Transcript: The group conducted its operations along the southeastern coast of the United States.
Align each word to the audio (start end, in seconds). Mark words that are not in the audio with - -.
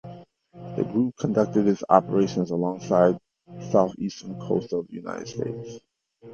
The 0.77 0.83
group 0.83 1.15
conducted 1.17 1.67
its 1.67 1.83
operations 1.87 2.49
along 2.49 2.79
the 2.79 3.19
southeastern 3.71 4.39
coast 4.39 4.73
of 4.73 4.87
the 4.87 4.95
United 4.95 5.27
States. 5.27 5.79